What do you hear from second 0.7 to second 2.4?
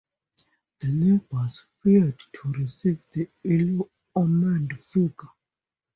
The neighbors feared